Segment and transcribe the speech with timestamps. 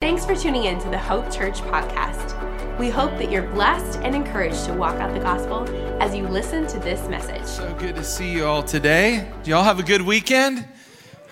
[0.00, 2.78] Thanks for tuning in to the Hope Church podcast.
[2.78, 5.68] We hope that you're blessed and encouraged to walk out the gospel
[6.00, 7.44] as you listen to this message.
[7.44, 9.28] So good to see you all today.
[9.42, 10.64] Do y'all have a good weekend?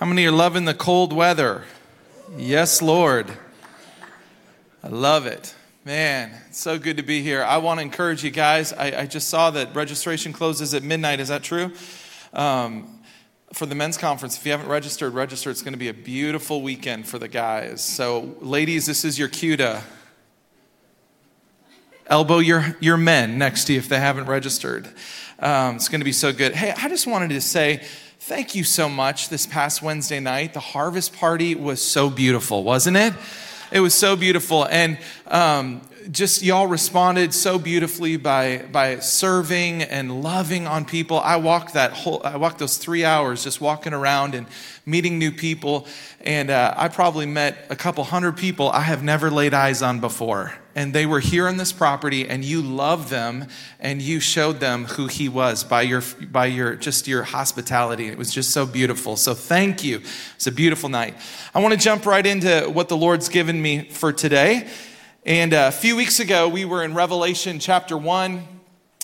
[0.01, 1.63] How many are loving the cold weather?
[2.37, 3.31] Yes, Lord.
[4.83, 5.55] I love it.
[5.85, 7.45] Man, it's so good to be here.
[7.45, 8.73] I want to encourage you guys.
[8.73, 11.21] I, I just saw that registration closes at midnight.
[11.21, 11.71] Is that true?
[12.33, 12.96] Um,
[13.57, 15.51] for the men's conference, if you haven't registered, register.
[15.51, 17.83] It's going to be a beautiful weekend for the guys.
[17.83, 19.83] So, ladies, this is your cue to
[22.07, 24.87] elbow your, your men next to you if they haven't registered.
[25.39, 26.55] Um, it's going to be so good.
[26.55, 27.83] Hey, I just wanted to say
[28.21, 30.53] thank you so much this past Wednesday night.
[30.53, 33.15] The harvest party was so beautiful, wasn't it?
[33.73, 34.67] It was so beautiful.
[34.67, 41.19] And um, just y'all responded so beautifully by by serving and loving on people.
[41.21, 44.47] I walked that whole I walked those three hours just walking around and
[44.85, 45.87] meeting new people,
[46.21, 50.01] and uh, I probably met a couple hundred people I have never laid eyes on
[50.01, 50.55] before.
[50.75, 53.47] And they were here on this property, and you loved them,
[53.81, 58.09] and you showed them who He was by your by your just your hospitality.
[58.09, 59.17] It was just so beautiful.
[59.17, 60.03] So thank you.
[60.37, 61.15] It's a beautiful night.
[61.55, 64.69] I want to jump right into what the Lord's given me for today.
[65.27, 68.47] And uh, a few weeks ago, we were in Revelation chapter 1,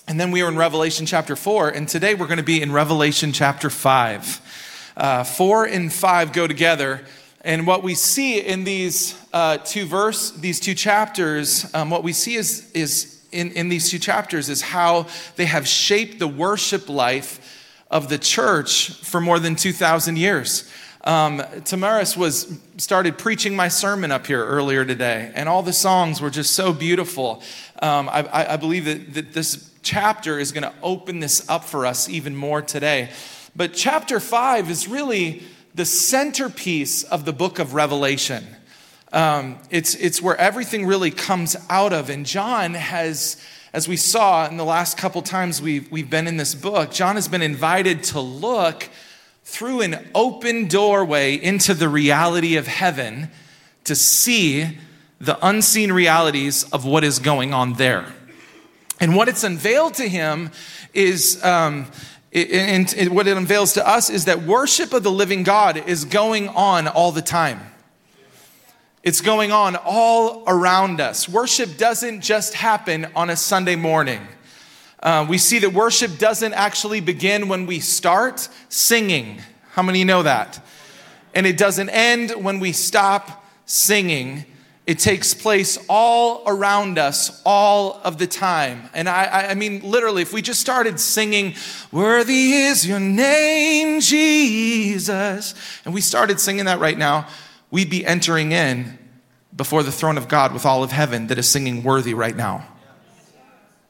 [0.07, 2.71] and then we were in Revelation chapter 4, and today we're going to be in
[2.71, 4.93] Revelation chapter 5.
[4.97, 7.01] Uh, 4 and 5 go together.
[7.41, 12.13] And what we see in these uh, two verse, these two chapters, um, what we
[12.13, 16.89] see is, is in, in these two chapters is how they have shaped the worship
[16.89, 20.71] life of the church for more than 2,000 years.
[21.05, 26.21] Um, Tamaris was started preaching my sermon up here earlier today, and all the songs
[26.21, 27.43] were just so beautiful.
[27.81, 31.87] Um, I, I, believe that, that this chapter is going to open this up for
[31.87, 33.11] us even more today.
[33.57, 35.43] But chapter five is really
[35.75, 38.47] the centerpiece of the book of Revelation.
[39.13, 42.11] Um, it's, it's where everything really comes out of.
[42.11, 43.43] And John has,
[43.73, 47.17] as we saw in the last couple times we've, we've been in this book, John
[47.17, 48.89] has been invited to look
[49.45, 53.31] through an open doorway into the reality of heaven
[53.85, 54.79] to see
[55.21, 58.13] the unseen realities of what is going on there.
[59.01, 60.51] And what it's unveiled to him
[60.95, 61.87] is, um,
[62.33, 66.49] and what it unveils to us is that worship of the living God is going
[66.49, 67.61] on all the time.
[69.03, 71.29] It's going on all around us.
[71.29, 74.21] Worship doesn't just happen on a Sunday morning.
[75.03, 79.41] Uh, we see that worship doesn't actually begin when we start singing.
[79.71, 80.65] How many know that?
[81.35, 84.45] And it doesn't end when we stop singing.
[84.87, 88.91] It takes place all around us all of the time.
[88.95, 91.55] And I, I mean, literally, if we just started singing,
[91.91, 95.55] Worthy is your name, Jesus,
[95.85, 97.29] and we started singing that right now,
[97.71, 98.99] we'd be entering in
[99.55, 102.67] before the throne of God with all of heaven that is singing worthy right now.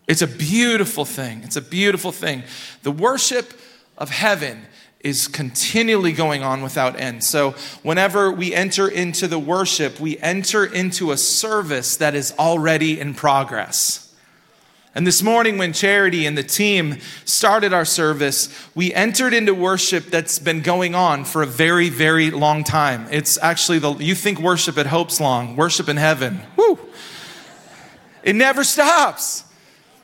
[0.09, 1.43] It's a beautiful thing.
[1.45, 2.43] It's a beautiful thing.
[2.83, 3.55] The worship
[3.97, 4.67] of heaven
[5.01, 7.25] is continually going on without end.
[7.25, 7.53] So,
[7.83, 13.15] whenever we enter into the worship, we enter into a service that is already in
[13.15, 14.15] progress.
[14.95, 20.05] And this morning, when Charity and the team started our service, we entered into worship
[20.07, 23.07] that's been going on for a very, very long time.
[23.11, 26.43] It's actually the, you think worship at Hope's long, worship in heaven.
[26.57, 26.79] Woo!
[28.23, 29.45] It never stops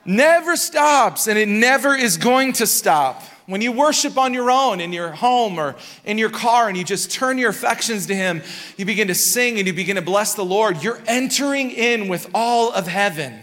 [0.09, 3.23] never stops and it never is going to stop.
[3.47, 6.85] When you worship on your own in your home or in your car and you
[6.85, 8.43] just turn your affections to Him,
[8.77, 12.29] you begin to sing and you begin to bless the Lord, you're entering in with
[12.35, 13.41] all of heaven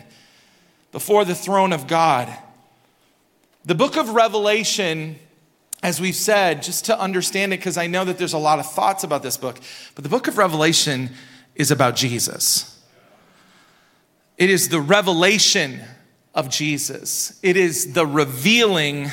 [0.92, 2.36] before the throne of God.
[3.64, 5.18] The book of Revelation,
[5.82, 8.72] as we've said, just to understand it, because I know that there's a lot of
[8.72, 9.60] thoughts about this book,
[9.96, 11.10] but the book of Revelation
[11.56, 12.80] is about Jesus.
[14.38, 15.82] It is the revelation
[16.36, 17.40] of Jesus.
[17.42, 19.10] It is the revealing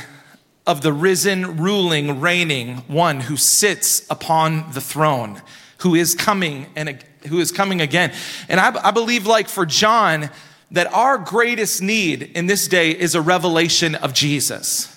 [0.66, 5.40] of the risen, ruling, reigning one who sits upon the throne,
[5.78, 8.12] who is coming and who is coming again.
[8.48, 10.30] And I, I believe, like for John,
[10.72, 14.88] that our greatest need in this day is a revelation of Jesus.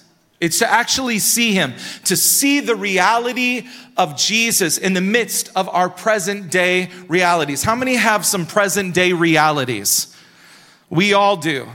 [0.41, 1.73] It's to actually see him,
[2.05, 3.67] to see the reality
[3.97, 7.63] of Jesus in the midst of our present day realities.
[7.63, 10.15] How many have some present day realities?
[10.89, 11.67] We all do.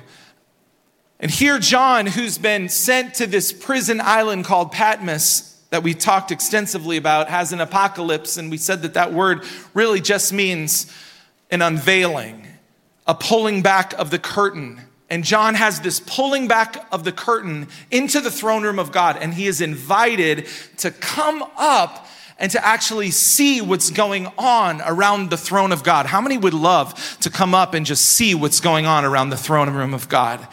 [1.20, 6.32] And here, John, who's been sent to this prison island called Patmos, that we talked
[6.32, 8.38] extensively about, has an apocalypse.
[8.38, 9.44] And we said that that word
[9.74, 10.90] really just means
[11.50, 12.46] an unveiling,
[13.06, 14.80] a pulling back of the curtain.
[15.10, 19.18] And John has this pulling back of the curtain into the throne room of God.
[19.20, 22.06] And he is invited to come up
[22.38, 26.06] and to actually see what's going on around the throne of God.
[26.06, 29.36] How many would love to come up and just see what's going on around the
[29.36, 30.48] throne room of God?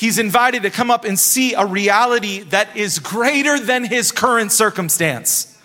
[0.00, 4.50] He's invited to come up and see a reality that is greater than his current
[4.50, 5.58] circumstance.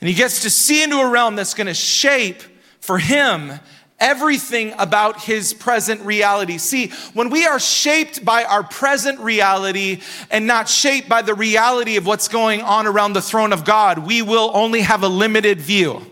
[0.00, 2.42] And he gets to see into a realm that's going to shape
[2.80, 3.60] for him
[3.98, 6.56] everything about his present reality.
[6.56, 10.00] See, when we are shaped by our present reality
[10.30, 13.98] and not shaped by the reality of what's going on around the throne of God,
[13.98, 16.06] we will only have a limited view.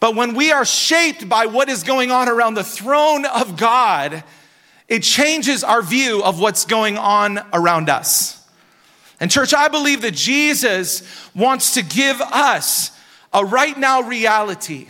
[0.00, 4.24] But when we are shaped by what is going on around the throne of God,
[4.92, 8.46] it changes our view of what's going on around us.
[9.20, 11.02] And, church, I believe that Jesus
[11.34, 12.90] wants to give us
[13.32, 14.88] a right now reality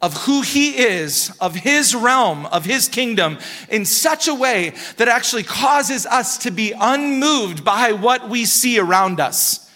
[0.00, 3.38] of who he is, of his realm, of his kingdom,
[3.68, 8.78] in such a way that actually causes us to be unmoved by what we see
[8.78, 9.68] around us,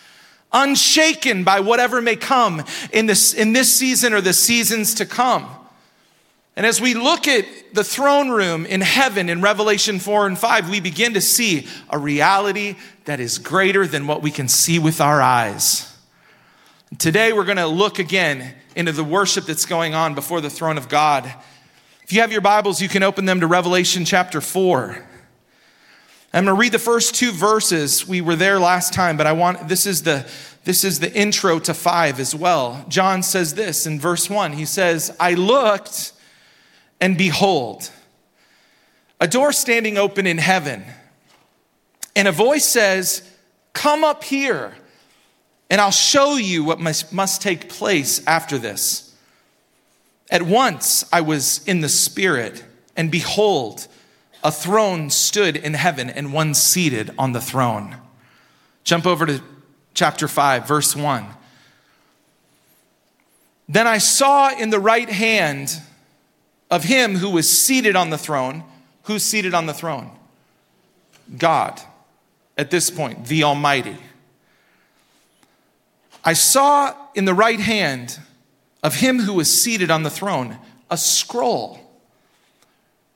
[0.53, 2.63] unshaken by whatever may come
[2.93, 5.49] in this, in this season or the seasons to come.
[6.57, 10.71] And as we look at the throne room in heaven in Revelation 4 and 5,
[10.71, 15.01] we begin to see a reality that is greater than what we can see with
[15.01, 15.97] our eyes.
[16.99, 20.79] Today, we're going to look again into the worship that's going on before the throne
[20.79, 21.33] of God.
[22.05, 25.05] If you have your Bibles, you can open them to Revelation chapter 4.
[26.33, 28.07] I'm going to read the first two verses.
[28.07, 30.29] We were there last time, but I want this is the
[30.65, 32.87] this is the intro to 5 as well.
[32.89, 34.55] John says this in verse 1.
[34.55, 36.14] He says, "I looked
[37.01, 37.91] and behold,
[39.21, 40.85] a door standing open in heaven.
[42.17, 43.23] And a voice says,
[43.73, 44.75] "Come up here."
[45.71, 49.15] and I'll show you what must, must take place after this.
[50.31, 52.65] At once I was in the Spirit,
[52.97, 53.89] and behold,
[54.43, 57.97] a throne stood in heaven, and one seated on the throne.
[58.85, 59.43] Jump over to
[59.95, 61.27] chapter 5, verse 1.
[63.69, 65.81] Then I saw in the right hand
[66.75, 68.65] of him who was seated on the throne.
[69.05, 70.11] Who's seated on the throne?
[71.39, 71.81] God,
[72.59, 73.97] at this point, the Almighty
[76.25, 78.19] I saw in the right hand
[78.83, 80.59] of him who was seated on the throne
[80.91, 81.79] a scroll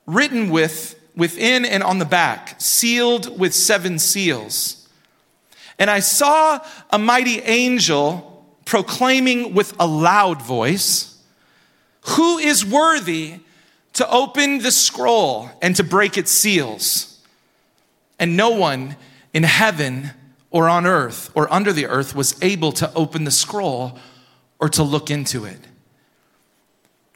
[0.05, 4.87] written with within and on the back, sealed with seven seals.
[5.77, 6.59] And I saw
[6.91, 11.17] a mighty angel proclaiming with a loud voice,
[12.01, 13.39] Who is worthy
[13.93, 17.21] to open the scroll and to break its seals?
[18.19, 18.97] And no one
[19.33, 20.11] in heaven
[20.51, 23.97] or on earth or under the earth was able to open the scroll
[24.59, 25.59] or to look into it.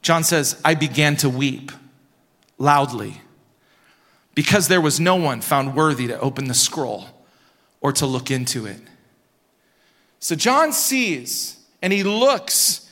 [0.02, 1.72] John says, I began to weep
[2.58, 3.22] loudly
[4.36, 7.08] because there was no one found worthy to open the scroll
[7.82, 8.82] or to look into it.
[10.20, 12.83] So John sees and he looks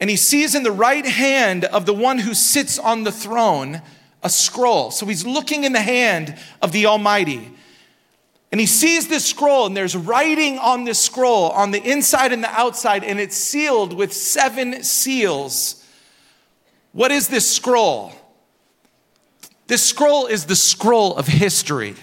[0.00, 3.82] and he sees in the right hand of the one who sits on the throne
[4.22, 4.90] a scroll.
[4.90, 7.52] So he's looking in the hand of the Almighty.
[8.50, 12.42] And he sees this scroll, and there's writing on this scroll on the inside and
[12.42, 15.86] the outside, and it's sealed with seven seals.
[16.92, 18.12] What is this scroll?
[19.68, 21.94] This scroll is the scroll of history.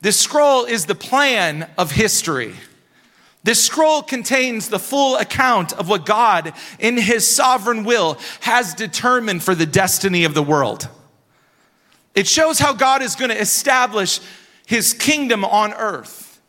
[0.00, 2.54] This scroll is the plan of history.
[3.44, 9.42] This scroll contains the full account of what God, in his sovereign will, has determined
[9.42, 10.88] for the destiny of the world.
[12.14, 14.20] It shows how God is going to establish
[14.66, 16.40] his kingdom on earth.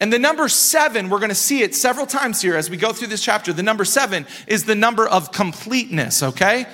[0.00, 2.92] And the number seven, we're going to see it several times here as we go
[2.92, 3.52] through this chapter.
[3.52, 6.66] The number seven is the number of completeness, okay?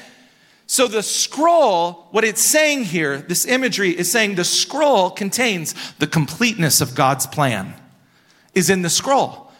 [0.66, 6.06] So the scroll, what it's saying here, this imagery is saying the scroll contains the
[6.06, 7.74] completeness of God's plan,
[8.54, 9.50] is in the scroll.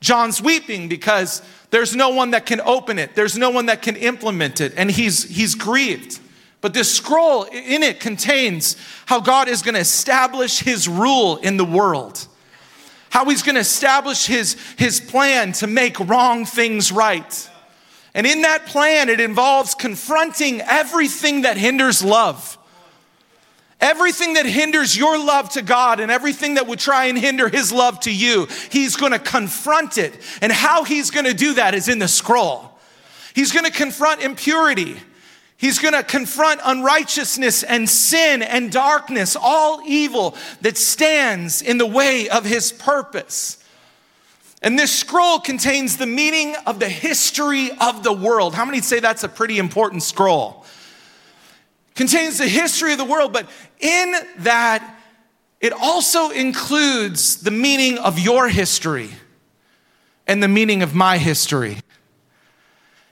[0.00, 3.96] John's weeping because there's no one that can open it, there's no one that can
[3.96, 6.18] implement it, and he's, he's grieved.
[6.60, 11.56] But this scroll in it contains how God is going to establish his rule in
[11.56, 12.26] the world.
[13.10, 17.50] How he's going to establish his, his plan to make wrong things right.
[18.14, 22.56] And in that plan, it involves confronting everything that hinders love.
[23.82, 27.72] Everything that hinders your love to God and everything that would try and hinder his
[27.72, 30.16] love to you, he's going to confront it.
[30.40, 32.78] And how he's going to do that is in the scroll.
[33.34, 34.96] He's going to confront impurity.
[35.56, 41.86] He's going to confront unrighteousness and sin and darkness, all evil that stands in the
[41.86, 43.58] way of his purpose.
[44.62, 48.54] And this scroll contains the meaning of the history of the world.
[48.54, 50.64] How many say that's a pretty important scroll?
[51.94, 53.48] Contains the history of the world, but
[53.80, 54.98] in that,
[55.60, 59.10] it also includes the meaning of your history
[60.26, 61.78] and the meaning of my history.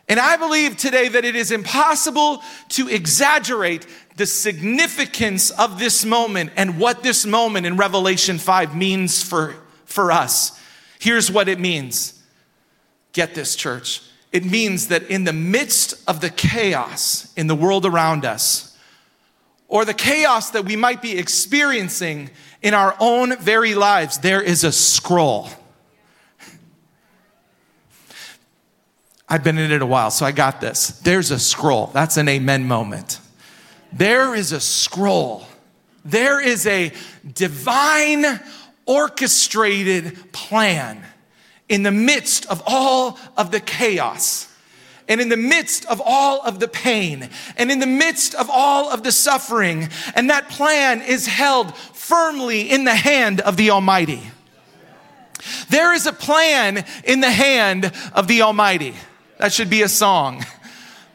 [0.09, 6.51] And I believe today that it is impossible to exaggerate the significance of this moment
[6.57, 10.61] and what this moment in Revelation 5 means for, for us.
[10.99, 12.21] Here's what it means.
[13.13, 14.03] Get this, church.
[14.33, 18.70] It means that in the midst of the chaos in the world around us,
[19.71, 22.29] or the chaos that we might be experiencing
[22.61, 25.49] in our own very lives, there is a scroll.
[29.29, 30.89] I've been in it a while, so I got this.
[30.89, 31.87] There's a scroll.
[31.95, 33.21] That's an amen moment.
[33.93, 35.47] There is a scroll.
[36.05, 36.93] There is a
[37.33, 38.25] divine
[38.87, 41.01] orchestrated plan
[41.69, 44.50] in the midst of all of the chaos
[45.11, 48.89] and in the midst of all of the pain and in the midst of all
[48.89, 49.89] of the suffering.
[50.15, 54.23] And that plan is held firmly in the hand of the Almighty.
[55.69, 58.95] There is a plan in the hand of the Almighty.
[59.39, 60.45] That should be a song.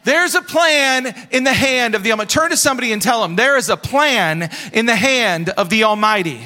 [0.03, 2.29] There's a plan in the hand of the Almighty.
[2.29, 5.85] Turn to somebody and tell them, there is a plan in the hand of the
[5.85, 6.45] Almighty.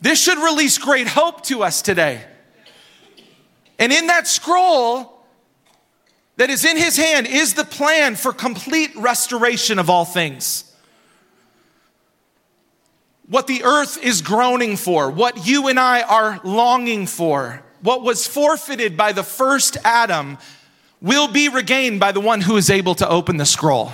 [0.00, 2.24] This should release great hope to us today.
[3.80, 5.24] And in that scroll
[6.36, 10.64] that is in his hand is the plan for complete restoration of all things.
[13.26, 18.26] What the earth is groaning for, what you and I are longing for, what was
[18.26, 20.36] forfeited by the first Adam
[21.00, 23.92] will be regained by the one who is able to open the scroll.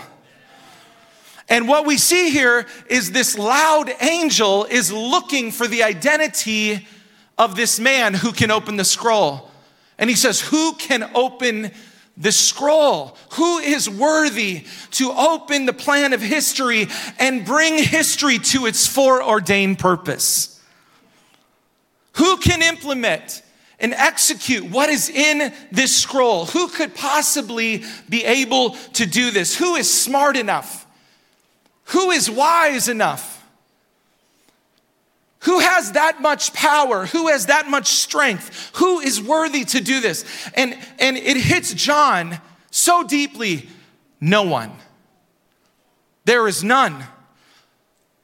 [1.49, 6.89] And what we see here is this loud angel is looking for the identity
[7.39, 9.51] of this man who can open the scroll.
[9.99, 11.71] And he says, Who can open
[12.17, 13.17] the scroll?
[13.33, 16.89] Who is worthy to open the plan of history
[17.19, 20.61] and bring history to its foreordained purpose?
[22.15, 23.43] Who can implement
[23.79, 26.47] and execute what is in this scroll?
[26.47, 29.57] Who could possibly be able to do this?
[29.57, 30.87] Who is smart enough?
[31.91, 33.36] Who is wise enough?
[35.47, 37.07] Who has that much power?
[37.07, 38.73] Who has that much strength?
[38.77, 40.25] Who is worthy to do this?
[40.55, 42.41] And, and it hits John
[42.73, 43.69] so deeply
[44.21, 44.73] no one.
[46.25, 47.05] There is none.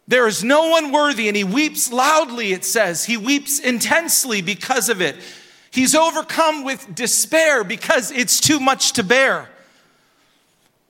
[0.08, 3.04] There is no one worthy, and he weeps loudly, it says.
[3.04, 5.14] He weeps intensely because of it.
[5.70, 9.48] He's overcome with despair because it's too much to bear.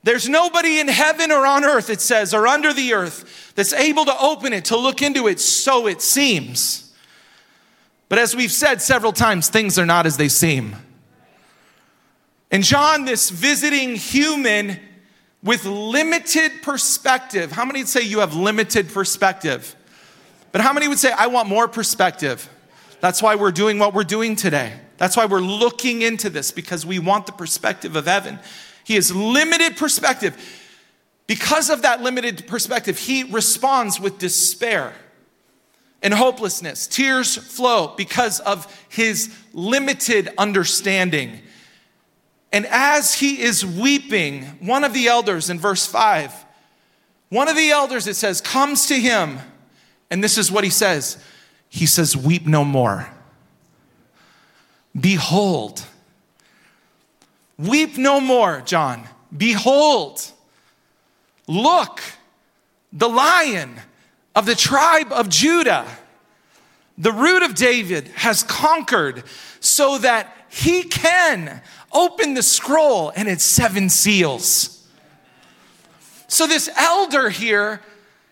[0.03, 4.03] There's nobody in heaven or on earth, it says, or under the earth that's able
[4.05, 6.93] to open it, to look into it, so it seems.
[8.09, 10.75] But as we've said several times, things are not as they seem.
[12.51, 14.79] And John, this visiting human
[15.41, 19.75] with limited perspective, how many would say you have limited perspective?
[20.51, 22.47] But how many would say, I want more perspective?
[22.99, 24.73] That's why we're doing what we're doing today.
[24.97, 28.39] That's why we're looking into this because we want the perspective of heaven.
[28.83, 30.37] He has limited perspective.
[31.27, 34.93] Because of that limited perspective, he responds with despair
[36.01, 36.85] and hopelessness.
[36.85, 41.39] Tears flow because of his limited understanding.
[42.51, 46.45] And as he is weeping, one of the elders in verse 5,
[47.29, 49.39] one of the elders, it says, comes to him,
[50.11, 51.17] and this is what he says
[51.69, 53.09] He says, Weep no more.
[54.99, 55.83] Behold,
[57.63, 59.07] Weep no more, John.
[59.35, 60.21] Behold,
[61.47, 62.01] look,
[62.91, 63.79] the lion
[64.35, 65.85] of the tribe of Judah,
[66.97, 69.23] the root of David, has conquered
[69.61, 71.61] so that he can
[71.93, 74.85] open the scroll and its seven seals.
[76.27, 77.81] So, this elder here,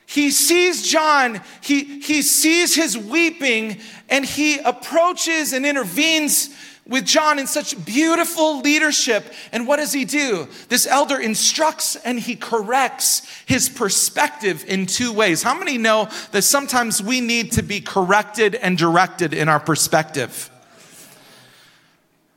[0.07, 6.49] he sees John, he, he sees his weeping, and he approaches and intervenes
[6.91, 9.33] with John in such beautiful leadership.
[9.51, 10.47] And what does he do?
[10.67, 15.41] This elder instructs and he corrects his perspective in two ways.
[15.41, 20.51] How many know that sometimes we need to be corrected and directed in our perspective?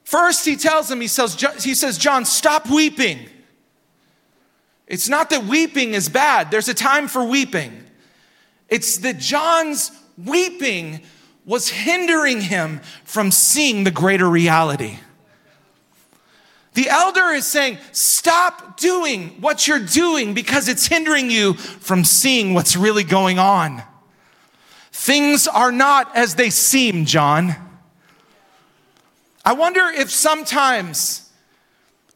[0.05, 3.19] First, he tells him, he says, he says, John, stop weeping.
[4.87, 7.85] It's not that weeping is bad, there's a time for weeping.
[8.69, 11.03] It's that John's weeping
[11.45, 14.99] was hindering him from seeing the greater reality.
[16.75, 22.55] The elder is saying, Stop doing what you're doing because it's hindering you from seeing
[22.55, 23.83] what's really going on.
[24.91, 27.55] Things are not as they seem, John.
[29.45, 31.31] I wonder if sometimes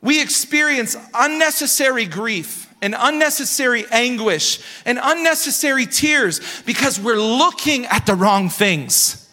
[0.01, 8.15] we experience unnecessary grief and unnecessary anguish and unnecessary tears because we're looking at the
[8.15, 9.25] wrong things.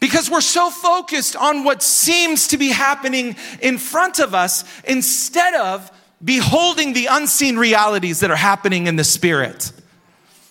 [0.00, 5.54] Because we're so focused on what seems to be happening in front of us instead
[5.54, 5.90] of
[6.22, 9.72] beholding the unseen realities that are happening in the spirit.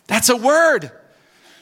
[0.08, 0.92] That's a word.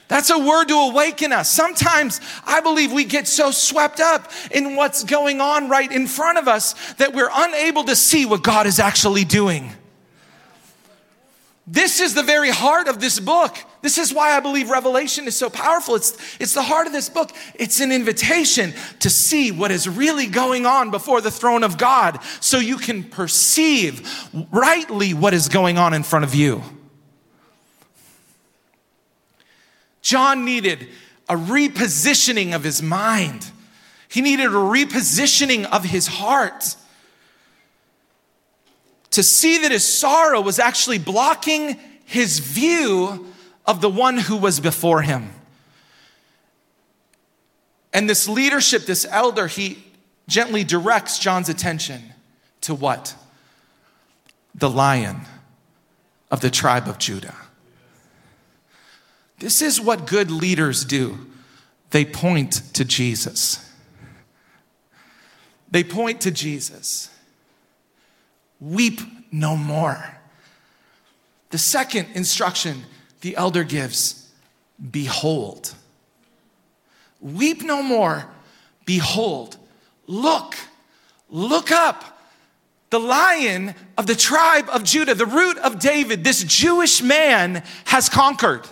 [0.08, 1.50] That's a word to awaken us.
[1.50, 6.38] Sometimes I believe we get so swept up in what's going on right in front
[6.38, 9.72] of us that we're unable to see what God is actually doing.
[11.68, 13.58] This is the very heart of this book.
[13.82, 15.96] This is why I believe Revelation is so powerful.
[15.96, 17.32] It's, it's the heart of this book.
[17.56, 22.20] It's an invitation to see what is really going on before the throne of God
[22.40, 24.08] so you can perceive
[24.52, 26.62] rightly what is going on in front of you.
[30.02, 30.88] John needed
[31.28, 33.50] a repositioning of his mind,
[34.08, 36.76] he needed a repositioning of his heart
[39.16, 43.26] to see that his sorrow was actually blocking his view
[43.66, 45.30] of the one who was before him.
[47.94, 49.82] And this leadership, this elder, he
[50.28, 52.02] gently directs John's attention
[52.60, 53.16] to what?
[54.54, 55.22] The lion
[56.30, 57.36] of the tribe of Judah.
[59.40, 61.18] This is what good leaders do
[61.92, 63.74] they point to Jesus.
[65.72, 67.15] They point to Jesus.
[68.60, 69.00] Weep
[69.32, 70.18] no more.
[71.50, 72.84] The second instruction
[73.22, 74.30] the elder gives
[74.92, 75.74] behold.
[77.22, 78.26] Weep no more.
[78.86, 79.58] Behold.
[80.08, 80.56] Look.
[81.30, 82.20] Look up.
[82.92, 88.10] The lion of the tribe of Judah, the root of David, this Jewish man has
[88.10, 88.68] conquered.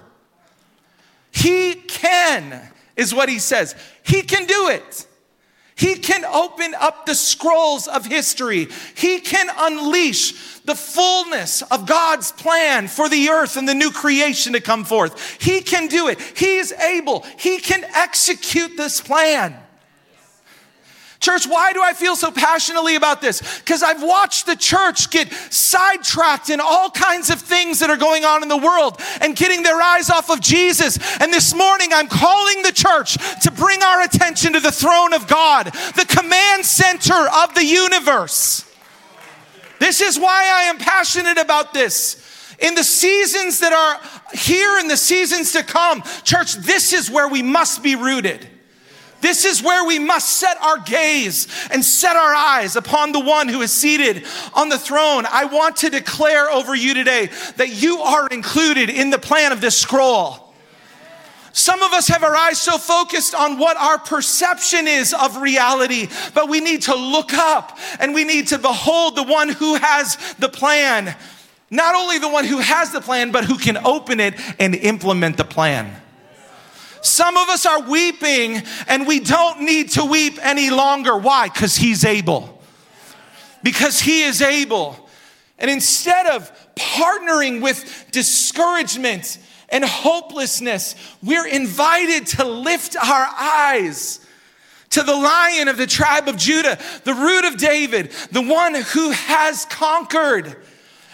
[1.32, 3.76] He can, is what he says.
[4.04, 5.08] He can do it.
[5.76, 8.68] He can open up the scrolls of history.
[8.96, 14.54] He can unleash the fullness of God's plan for the earth and the new creation
[14.54, 15.42] to come forth.
[15.42, 16.22] He can do it.
[16.22, 17.26] He is able.
[17.38, 19.58] He can execute this plan.
[21.24, 23.60] Church, why do I feel so passionately about this?
[23.60, 28.26] Because I've watched the church get sidetracked in all kinds of things that are going
[28.26, 31.00] on in the world and getting their eyes off of Jesus.
[31.22, 35.26] And this morning, I'm calling the church to bring our attention to the throne of
[35.28, 38.70] God, the command center of the universe.
[39.80, 42.22] This is why I am passionate about this.
[42.60, 47.30] In the seasons that are here and the seasons to come, church, this is where
[47.30, 48.46] we must be rooted.
[49.24, 53.48] This is where we must set our gaze and set our eyes upon the one
[53.48, 55.26] who is seated on the throne.
[55.26, 59.62] I want to declare over you today that you are included in the plan of
[59.62, 60.54] this scroll.
[61.54, 66.10] Some of us have our eyes so focused on what our perception is of reality,
[66.34, 70.18] but we need to look up and we need to behold the one who has
[70.38, 71.16] the plan.
[71.72, 75.38] Not only the one who has the plan, but who can open it and implement
[75.38, 76.03] the plan.
[77.04, 81.18] Some of us are weeping and we don't need to weep any longer.
[81.18, 81.50] Why?
[81.50, 82.62] Because He's able.
[83.62, 85.10] Because He is able.
[85.60, 89.38] And instead of partnering with discouragement
[89.70, 94.20] and hopelessness, we're invited to lift our eyes
[94.92, 99.12] to the lion of the tribe of Judah, the root of David, the one who
[99.12, 100.56] has conquered,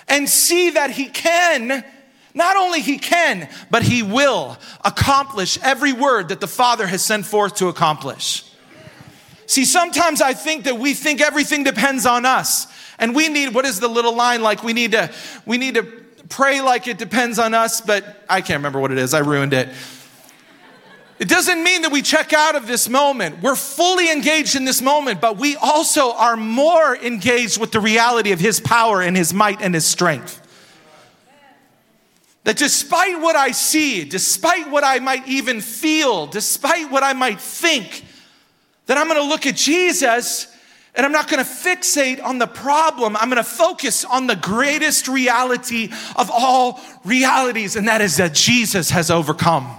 [0.07, 1.85] and see that he can
[2.33, 7.25] not only he can, but he will accomplish every word that the Father has sent
[7.25, 8.45] forth to accomplish.
[9.45, 12.67] See, sometimes I think that we think everything depends on us.
[12.99, 14.63] And we need, what is the little line like?
[14.63, 15.11] We need to,
[15.45, 15.83] we need to
[16.29, 19.13] pray like it depends on us, but I can't remember what it is.
[19.13, 19.69] I ruined it.
[21.17, 23.41] It doesn't mean that we check out of this moment.
[23.41, 28.31] We're fully engaged in this moment, but we also are more engaged with the reality
[28.31, 30.45] of His power and His might and His strength.
[32.45, 37.39] That despite what I see, despite what I might even feel, despite what I might
[37.39, 38.05] think,
[38.85, 40.47] that I'm gonna look at Jesus
[40.95, 43.15] and I'm not gonna fixate on the problem.
[43.15, 48.89] I'm gonna focus on the greatest reality of all realities, and that is that Jesus
[48.89, 49.69] has overcome.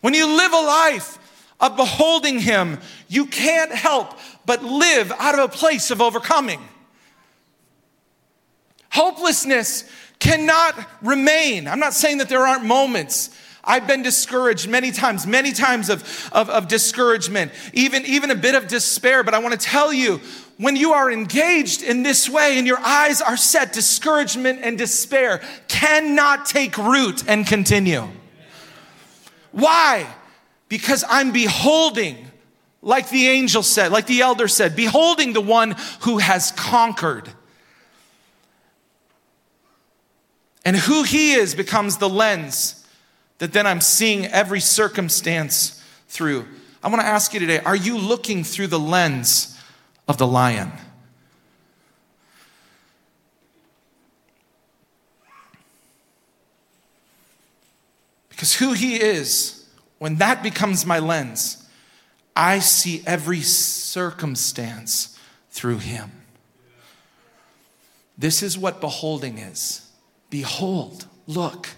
[0.00, 1.18] When you live a life
[1.60, 6.60] of beholding Him, you can't help but live out of a place of overcoming.
[8.90, 9.84] Hopelessness
[10.20, 11.66] cannot remain.
[11.66, 13.30] I'm not saying that there aren't moments.
[13.64, 18.54] I've been discouraged many times, many times of, of, of, discouragement, even, even a bit
[18.54, 19.22] of despair.
[19.22, 20.20] But I want to tell you,
[20.56, 25.42] when you are engaged in this way and your eyes are set, discouragement and despair
[25.68, 28.08] cannot take root and continue.
[29.52, 30.06] Why?
[30.68, 32.26] Because I'm beholding,
[32.82, 37.30] like the angel said, like the elder said, beholding the one who has conquered.
[40.70, 42.86] And who he is becomes the lens
[43.38, 46.46] that then I'm seeing every circumstance through.
[46.80, 49.60] I want to ask you today are you looking through the lens
[50.06, 50.70] of the lion?
[58.28, 61.68] Because who he is, when that becomes my lens,
[62.36, 65.18] I see every circumstance
[65.50, 66.12] through him.
[68.16, 69.89] This is what beholding is.
[70.30, 71.68] Behold, look,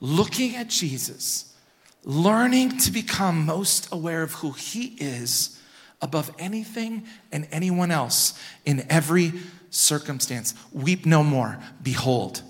[0.00, 1.56] looking at Jesus,
[2.04, 5.60] learning to become most aware of who he is
[6.02, 9.32] above anything and anyone else in every
[9.70, 10.54] circumstance.
[10.72, 11.58] Weep no more.
[11.82, 12.42] Behold,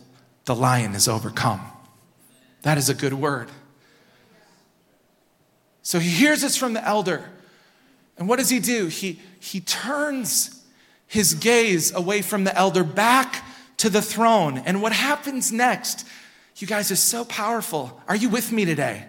[0.47, 1.61] the lion is overcome.
[2.63, 3.49] That is a good word.
[5.83, 7.25] So he hears this from the elder.
[8.19, 8.87] And what does he do?
[8.87, 10.65] He, he turns
[11.07, 13.45] his gaze away from the elder back
[13.79, 14.59] to the throne.
[14.59, 16.07] And what happens next,
[16.57, 18.01] you guys, is so powerful.
[18.09, 19.07] Are you with me today?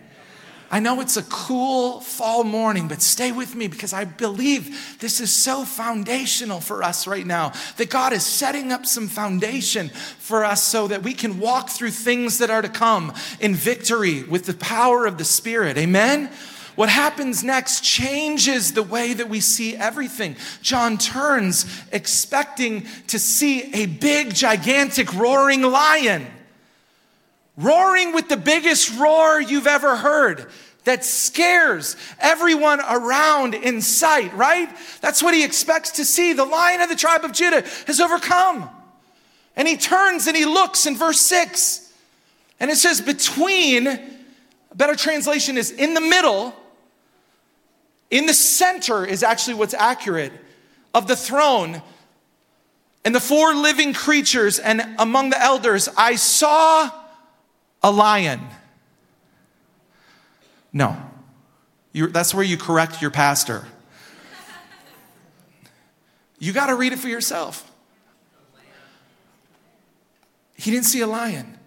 [0.70, 5.22] I know it's a cool fall morning, but stay with me because I believe this
[5.22, 7.54] is so foundational for us right now.
[7.78, 11.92] That God is setting up some foundation for us so that we can walk through
[11.92, 15.78] things that are to come in victory with the power of the Spirit.
[15.78, 16.30] Amen?
[16.78, 20.38] What happens next changes the way that we see everything.
[20.62, 26.28] John turns expecting to see a big, gigantic, roaring lion
[27.58, 30.48] roaring with the biggest roar you've ever heard
[30.86, 34.70] that scares everyone around in sight, right?
[35.02, 36.32] That's what he expects to see.
[36.32, 38.70] The lion of the tribe of Judah has overcome.
[39.58, 41.92] And he turns and he looks in verse 6.
[42.60, 46.54] And it says, between, a better translation is in the middle,
[48.10, 50.32] in the center is actually what's accurate,
[50.94, 51.82] of the throne
[53.06, 56.90] and the four living creatures and among the elders, I saw
[57.84, 58.42] a lion.
[60.74, 60.98] No.
[61.94, 63.66] you that's where you correct your pastor.
[66.40, 67.72] You got to read it for yourself.
[70.56, 71.58] He didn't see a lion,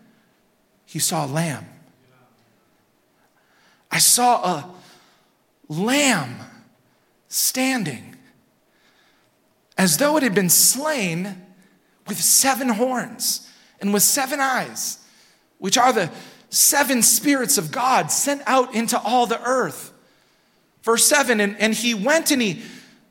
[0.84, 1.66] he saw a lamb.
[3.90, 4.70] I saw a
[5.70, 6.36] lamb
[7.28, 8.16] standing
[9.78, 11.46] as though it had been slain
[12.08, 13.48] with seven horns
[13.80, 14.98] and with seven eyes
[15.58, 16.10] which are the
[16.48, 19.92] seven spirits of God sent out into all the earth.
[20.82, 22.62] Verse 7 and, and he went and he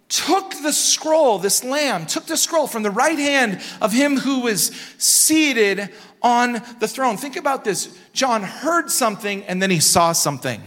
[0.09, 4.41] took the scroll, this lamb, took the scroll from the right hand of him who
[4.41, 4.67] was
[4.97, 5.89] seated
[6.21, 7.15] on the throne.
[7.15, 7.97] Think about this.
[8.11, 10.61] John heard something and then he saw something.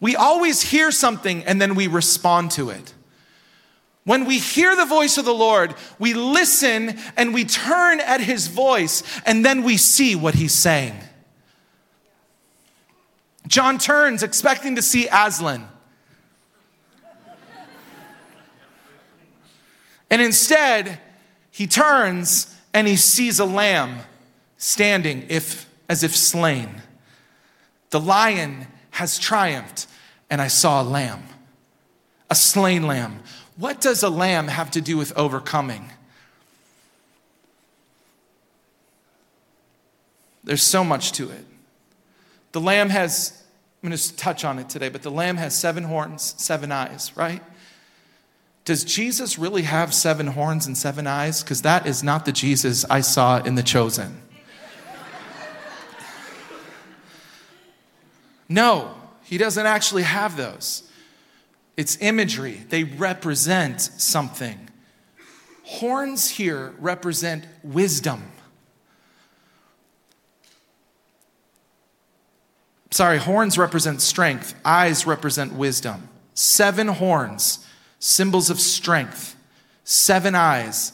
[0.00, 2.94] We always hear something and then we respond to it.
[4.04, 8.46] When we hear the voice of the Lord, we listen and we turn at his
[8.46, 10.94] voice, and then we see what he's saying.
[13.46, 15.68] John turns expecting to see Aslan.
[20.10, 21.00] And instead,
[21.50, 23.98] he turns and he sees a lamb
[24.56, 26.80] standing if, as if slain.
[27.90, 29.86] The lion has triumphed,
[30.30, 31.24] and I saw a lamb,
[32.30, 33.22] a slain lamb
[33.58, 35.90] what does a lamb have to do with overcoming?
[40.44, 41.44] There's so much to it.
[42.52, 43.42] The lamb has,
[43.82, 47.12] I'm going to touch on it today, but the lamb has seven horns, seven eyes,
[47.16, 47.42] right?
[48.64, 51.42] Does Jesus really have seven horns and seven eyes?
[51.42, 54.22] Because that is not the Jesus I saw in The Chosen.
[58.48, 60.90] No, he doesn't actually have those.
[61.76, 64.68] It's imagery, they represent something.
[65.64, 68.22] Horns here represent wisdom.
[72.90, 76.08] Sorry, horns represent strength, eyes represent wisdom.
[76.34, 77.66] Seven horns,
[77.98, 79.36] symbols of strength.
[79.84, 80.92] Seven eyes,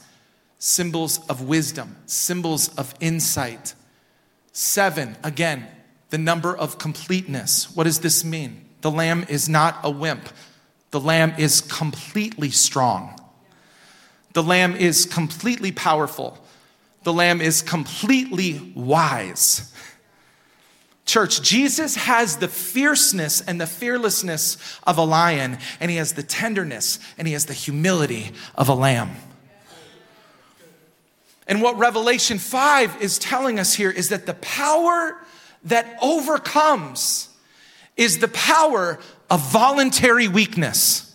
[0.59, 3.75] symbols of wisdom, symbols of insight.
[4.53, 5.67] Seven, again,
[6.11, 7.75] the number of completeness.
[7.75, 8.65] What does this mean?
[8.83, 10.29] The lamb is not a wimp.
[10.91, 13.19] The lamb is completely strong.
[14.35, 16.39] The lamb is completely powerful.
[17.03, 19.73] The lamb is completely wise.
[21.07, 26.23] Church, Jesus has the fierceness and the fearlessness of a lion, and he has the
[26.23, 29.11] tenderness and he has the humility of a lamb.
[31.47, 35.19] And what Revelation 5 is telling us here is that the power
[35.65, 37.29] that overcomes
[37.97, 38.99] is the power
[39.31, 41.15] of voluntary weakness.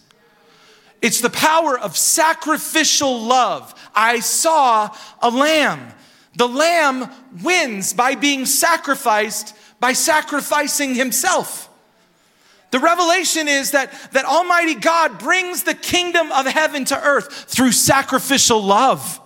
[1.01, 3.73] It's the power of sacrificial love.
[3.95, 5.93] I saw a lamb.
[6.35, 7.09] The lamb
[7.41, 11.69] wins by being sacrificed, by sacrificing himself.
[12.71, 17.71] The revelation is that, that Almighty God brings the kingdom of heaven to earth through
[17.71, 19.19] sacrificial love.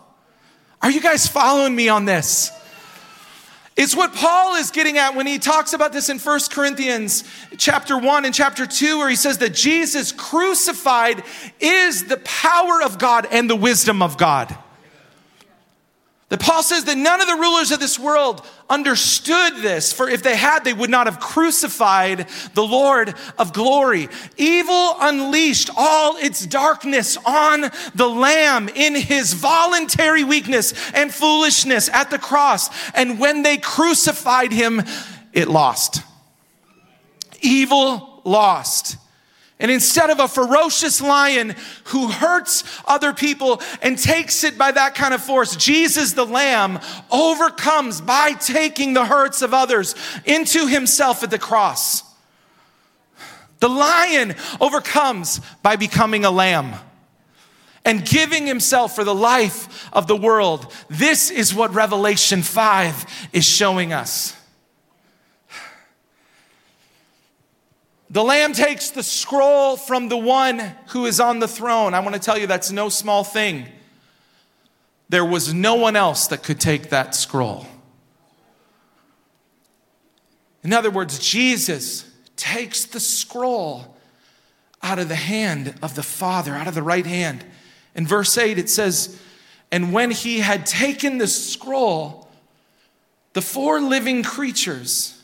[0.81, 2.51] Are you guys following me on this?
[3.75, 7.23] It's what Paul is getting at when he talks about this in 1 Corinthians
[7.57, 11.23] chapter 1 and chapter 2 where he says that Jesus crucified
[11.59, 14.55] is the power of God and the wisdom of God.
[16.33, 20.23] That Paul says that none of the rulers of this world understood this, for if
[20.23, 24.09] they had, they would not have crucified the Lord of glory.
[24.35, 32.09] Evil unleashed all its darkness on the Lamb in his voluntary weakness and foolishness at
[32.09, 32.67] the cross.
[32.95, 34.81] And when they crucified him,
[35.33, 36.01] it lost.
[37.41, 38.97] Evil lost.
[39.59, 44.95] And instead of a ferocious lion who hurts other people and takes it by that
[44.95, 46.79] kind of force, Jesus the Lamb
[47.11, 52.03] overcomes by taking the hurts of others into himself at the cross.
[53.59, 56.73] The lion overcomes by becoming a lamb
[57.85, 60.71] and giving himself for the life of the world.
[60.89, 64.35] This is what Revelation 5 is showing us.
[68.13, 71.95] The Lamb takes the scroll from the one who is on the throne.
[71.95, 73.65] I want to tell you that's no small thing.
[75.09, 77.65] There was no one else that could take that scroll.
[80.63, 83.97] In other words, Jesus takes the scroll
[84.83, 87.43] out of the hand of the Father, out of the right hand.
[87.95, 89.19] In verse 8, it says,
[89.71, 92.29] And when he had taken the scroll,
[93.33, 95.19] the four living creatures,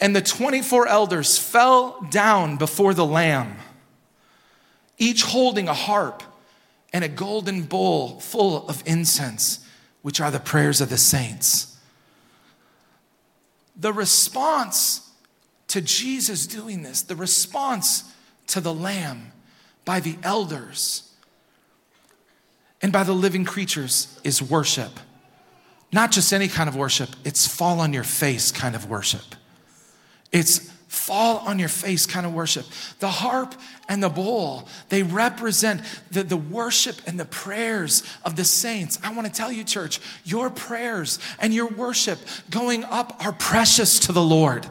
[0.00, 3.56] and the 24 elders fell down before the Lamb,
[4.96, 6.22] each holding a harp
[6.92, 9.64] and a golden bowl full of incense,
[10.02, 11.76] which are the prayers of the saints.
[13.76, 15.10] The response
[15.68, 18.12] to Jesus doing this, the response
[18.48, 19.32] to the Lamb
[19.84, 21.12] by the elders
[22.80, 25.00] and by the living creatures is worship.
[25.92, 29.34] Not just any kind of worship, it's fall on your face kind of worship.
[30.32, 32.66] It's fall on your face kind of worship.
[32.98, 33.54] The harp
[33.88, 38.98] and the bowl, they represent the, the worship and the prayers of the saints.
[39.02, 42.18] I want to tell you, church, your prayers and your worship
[42.50, 44.66] going up are precious to the Lord.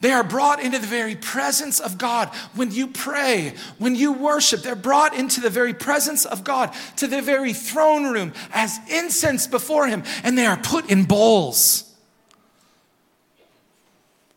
[0.00, 2.28] They are brought into the very presence of God.
[2.54, 7.06] When you pray, when you worship, they're brought into the very presence of God, to
[7.06, 11.85] the very throne room as incense before Him, and they are put in bowls.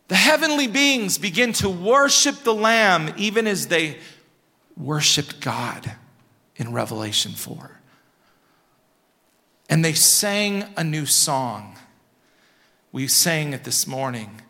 [0.10, 4.00] The heavenly beings begin to worship the Lamb even as they
[4.76, 5.92] worshiped God
[6.56, 7.80] in Revelation 4.
[9.70, 11.78] And they sang a new song.
[12.92, 14.42] We sang it this morning.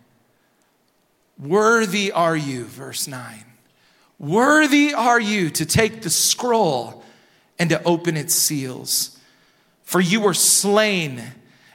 [1.38, 3.44] Worthy are you, verse 9.
[4.18, 7.04] Worthy are you to take the scroll
[7.58, 9.20] and to open its seals.
[9.84, 11.22] For you were slain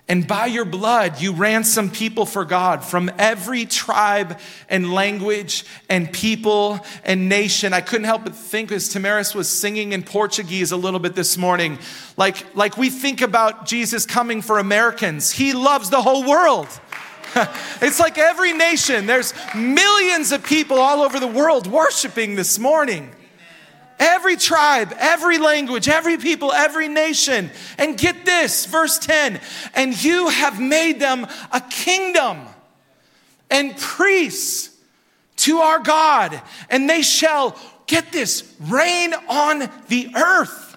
[0.06, 4.38] and by your blood, you ransom people for God from every tribe
[4.68, 7.72] and language and people and nation.
[7.72, 11.38] I couldn't help but think as Tamaris was singing in Portuguese a little bit this
[11.38, 11.78] morning,
[12.18, 15.30] like, like we think about Jesus coming for Americans.
[15.30, 16.68] He loves the whole world.
[17.80, 23.10] it's like every nation, there's millions of people all over the world worshiping this morning.
[23.98, 27.50] Every tribe, every language, every people, every nation.
[27.78, 29.40] And get this, verse 10
[29.74, 32.38] and you have made them a kingdom
[33.50, 34.70] and priests
[35.37, 40.76] to our God, and they shall, get this, reign on the earth.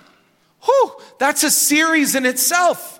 [0.64, 3.00] Whew, that's a series in itself.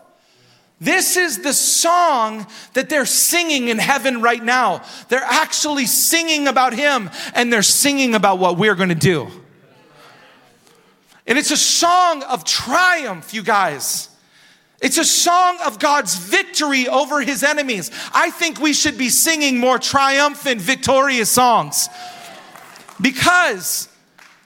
[0.80, 4.84] This is the song that they're singing in heaven right now.
[5.10, 9.30] They're actually singing about Him and they're singing about what we're going to do.
[11.28, 14.10] And it's a song of triumph, you guys.
[14.82, 17.92] It's a song of God's victory over his enemies.
[18.14, 21.90] I think we should be singing more triumphant, victorious songs
[23.02, 23.90] because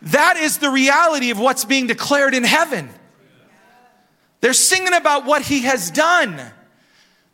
[0.04, 2.89] that is the reality of what's being declared in heaven.
[4.39, 6.41] They're singing about what he has done.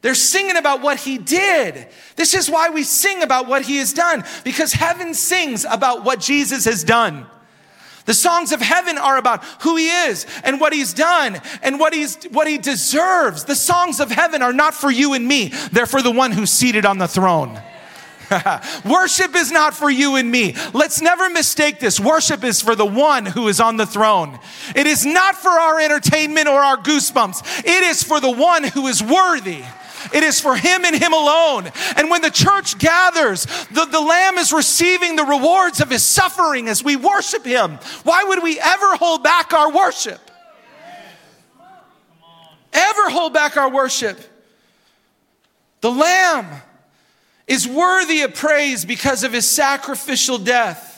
[0.02, 1.88] They're singing about what he did.
[2.16, 6.20] This is why we sing about what he has done because heaven sings about what
[6.20, 7.26] Jesus has done.
[8.08, 11.94] The songs of heaven are about who he is and what he's done and what
[11.94, 13.44] he's what he deserves.
[13.44, 15.50] The songs of heaven are not for you and me.
[15.74, 17.62] They're for the one who's seated on the throne.
[18.86, 20.56] Worship is not for you and me.
[20.74, 22.00] Let's never mistake this.
[22.00, 24.40] Worship is for the one who is on the throne.
[24.74, 27.66] It is not for our entertainment or our goosebumps.
[27.66, 29.64] It is for the one who is worthy
[30.14, 31.70] It is for Him and Him alone.
[31.96, 36.68] And when the church gathers, the, the Lamb is receiving the rewards of His suffering
[36.68, 37.80] as we worship Him.
[38.04, 40.20] Why would we ever hold back our worship?
[42.74, 44.20] Ever hold back our worship?
[45.82, 46.48] The Lamb
[47.48, 50.98] is worthy of praise because of His sacrificial death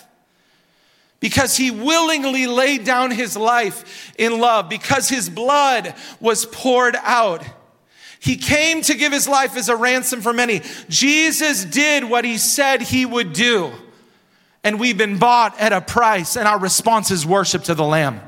[1.19, 7.43] because he willingly laid down his life in love, because his blood was poured out.
[8.19, 10.62] He came to give his life as a ransom for many.
[10.89, 13.71] Jesus did what he said he would do.
[14.63, 18.19] And we've been bought at a price, and our response is worship to the Lamb.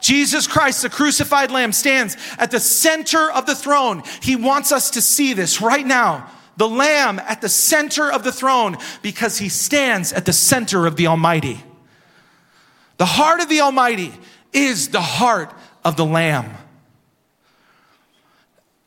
[0.00, 4.02] Jesus Christ, the crucified Lamb, stands at the center of the throne.
[4.22, 6.30] He wants us to see this right now.
[6.56, 10.96] The Lamb at the center of the throne because he stands at the center of
[10.96, 11.64] the Almighty.
[12.98, 14.12] The heart of the Almighty
[14.52, 15.52] is the heart
[15.84, 16.48] of the Lamb.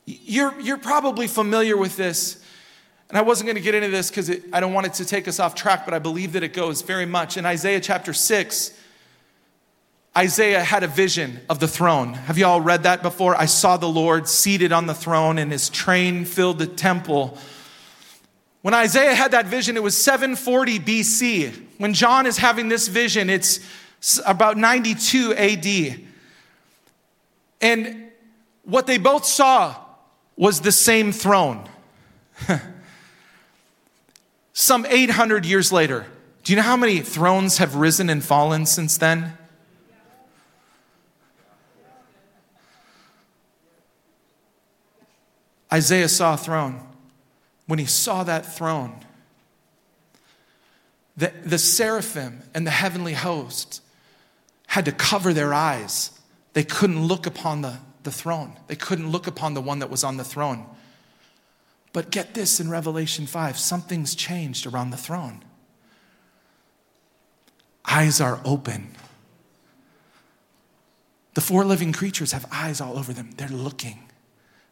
[0.10, 2.42] You're, you're probably familiar with this.
[3.10, 5.28] And I wasn't going to get into this because I don't want it to take
[5.28, 7.36] us off track, but I believe that it goes very much.
[7.36, 8.72] In Isaiah chapter 6,
[10.18, 12.14] Isaiah had a vision of the throne.
[12.14, 13.36] Have you all read that before?
[13.36, 17.38] I saw the Lord seated on the throne, and his train filled the temple.
[18.62, 21.54] When Isaiah had that vision, it was 740 BC.
[21.80, 23.60] When John is having this vision, it's
[24.26, 26.00] about 92 AD.
[27.60, 28.12] And
[28.64, 29.76] what they both saw
[30.38, 31.68] was the same throne.
[34.54, 36.06] Some 800 years later,
[36.44, 39.34] do you know how many thrones have risen and fallen since then?
[45.72, 46.82] Isaiah saw a throne.
[47.66, 48.94] When he saw that throne,
[51.18, 53.82] the, the seraphim and the heavenly host
[54.68, 56.12] had to cover their eyes.
[56.54, 60.06] They couldn't look upon the, the throne, they couldn't look upon the one that was
[60.06, 60.66] on the throne.
[61.92, 65.44] But get this in Revelation 5 something's changed around the throne.
[67.84, 68.92] Eyes are open.
[71.34, 73.32] The four living creatures have eyes all over them.
[73.36, 74.00] They're looking.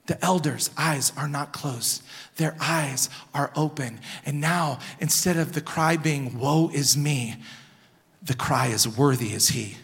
[0.05, 2.03] The elders' eyes are not closed,
[2.37, 3.99] their eyes are open.
[4.25, 7.35] And now, instead of the cry being, Woe is me,
[8.23, 9.75] the cry is, Worthy is he.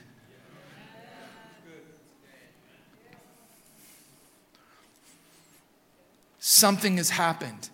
[6.52, 7.70] Something has happened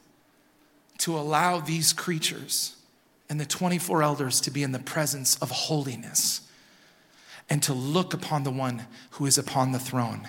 [0.99, 2.75] to allow these creatures
[3.27, 6.41] and the 24 elders to be in the presence of holiness
[7.49, 10.27] and to look upon the one who is upon the throne.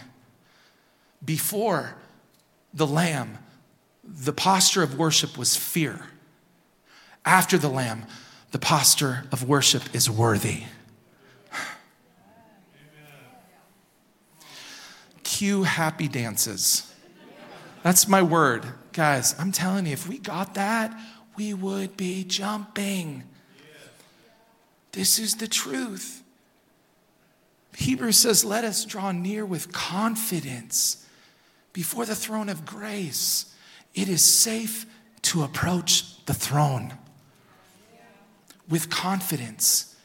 [1.23, 1.97] Before
[2.73, 3.37] the Lamb,
[4.03, 6.07] the posture of worship was fear.
[7.27, 8.07] After the Lamb,
[8.53, 10.63] the posture of worship is worthy.
[15.23, 16.88] Cue happy dances.
[17.89, 18.67] That's my word.
[18.93, 20.95] Guys, I'm telling you, if we got that,
[21.39, 23.23] we would be jumping.
[24.93, 26.23] This is the truth.
[27.79, 31.07] Hebrews says, Let us draw near with confidence
[31.73, 33.55] before the throne of grace.
[33.95, 34.85] It is safe
[35.23, 36.93] to approach the throne
[38.69, 39.97] with confidence.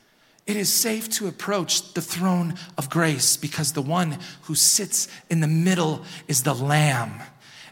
[0.47, 5.41] It is safe to approach the throne of grace because the one who sits in
[5.41, 7.21] the middle is the Lamb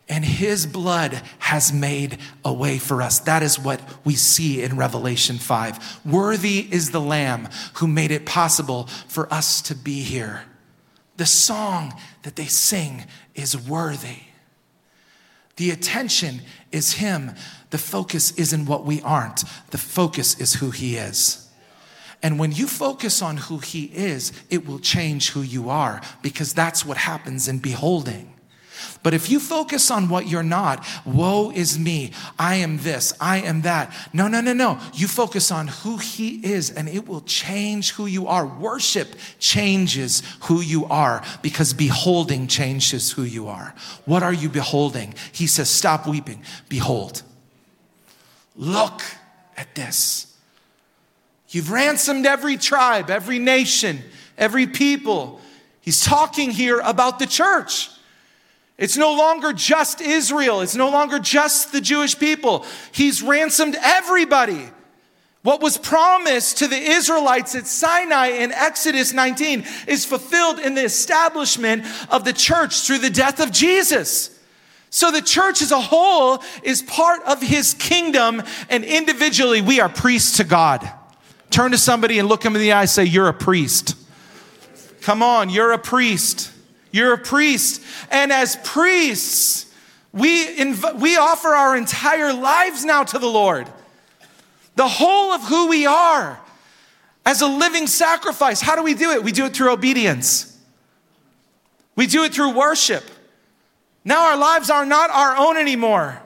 [0.09, 3.19] and his blood has made a way for us.
[3.19, 6.05] That is what we see in Revelation 5.
[6.05, 10.43] Worthy is the Lamb who made it possible for us to be here.
[11.17, 14.23] The song that they sing is worthy.
[15.55, 17.31] The attention is him.
[17.69, 21.47] The focus isn't what we aren't, the focus is who he is.
[22.23, 26.53] And when you focus on who he is, it will change who you are because
[26.53, 28.33] that's what happens in beholding.
[29.03, 33.41] But if you focus on what you're not, woe is me, I am this, I
[33.41, 33.93] am that.
[34.13, 34.79] No, no, no, no.
[34.93, 38.45] You focus on who He is and it will change who you are.
[38.45, 43.73] Worship changes who you are because beholding changes who you are.
[44.05, 45.13] What are you beholding?
[45.31, 47.23] He says, Stop weeping, behold.
[48.55, 49.01] Look
[49.57, 50.27] at this.
[51.49, 54.01] You've ransomed every tribe, every nation,
[54.37, 55.41] every people.
[55.81, 57.89] He's talking here about the church.
[58.81, 60.61] It's no longer just Israel.
[60.61, 62.65] It's no longer just the Jewish people.
[62.91, 64.67] He's ransomed everybody.
[65.43, 70.83] What was promised to the Israelites at Sinai in Exodus 19 is fulfilled in the
[70.83, 74.35] establishment of the church through the death of Jesus.
[74.89, 79.89] So the church as a whole is part of his kingdom, and individually we are
[79.89, 80.91] priests to God.
[81.51, 83.95] Turn to somebody and look him in the eye, and say, You're a priest.
[85.01, 86.51] Come on, you're a priest.
[86.91, 87.81] You're a priest.
[88.09, 89.67] And as priests,
[90.13, 93.65] We, inv- we offer our entire lives now to the Lord.
[94.75, 96.37] The whole of who we are
[97.25, 98.59] as a living sacrifice.
[98.59, 99.23] How do we do it?
[99.23, 100.57] We do it through obedience,
[101.95, 103.03] we do it through worship.
[104.03, 106.19] Now our lives are not our own anymore.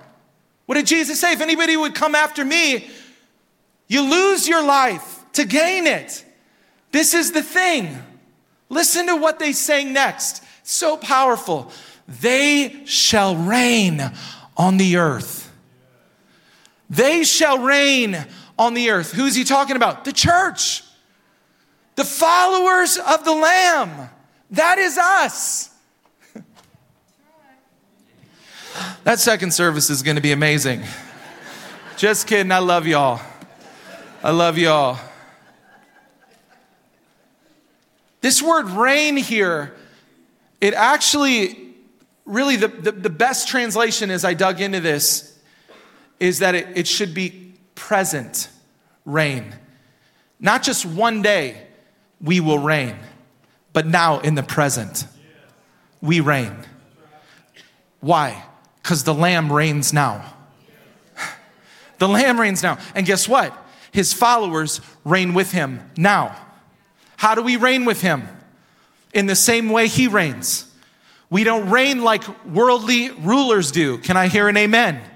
[0.65, 1.33] What did Jesus say?
[1.33, 2.89] If anybody would come after me,
[3.87, 6.25] you lose your life to gain it.
[6.91, 8.01] This is the thing.
[8.69, 10.41] Listen to what they say next.
[10.65, 11.71] So powerful.
[12.07, 14.11] They shall reign
[14.57, 15.51] on the earth.
[16.89, 18.25] They shall reign
[18.57, 19.11] on the earth.
[19.11, 20.05] Who's he talking about?
[20.05, 20.83] The church.
[21.95, 24.09] The followers of the Lamb.
[24.51, 25.69] That is us.
[29.03, 30.83] that second service is going to be amazing.
[31.95, 32.51] Just kidding.
[32.51, 33.21] I love y'all.
[34.23, 34.97] I love y'all.
[38.21, 39.75] This word reign here,
[40.65, 41.75] it actually,
[42.25, 45.37] really, the, the, the, best translation as I dug into this
[46.19, 48.49] is that it, it should be present
[49.05, 49.53] reign.
[50.39, 51.67] Not just one day
[52.19, 52.95] we will reign,
[53.73, 55.05] but now in the present
[56.01, 56.55] we reign.
[57.99, 58.43] Why?
[58.81, 60.33] Because the Lamb reigns now.
[61.99, 62.79] The Lamb reigns now.
[62.95, 63.55] And guess what?
[63.91, 66.35] His followers reign with him now.
[67.17, 68.27] How do we reign with him?
[69.15, 70.71] In the same way he reigns.
[71.31, 73.97] We don't reign like worldly rulers do.
[73.97, 74.95] Can I hear an amen?
[74.95, 75.11] amen?